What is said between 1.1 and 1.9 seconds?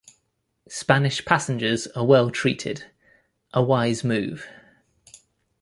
passengers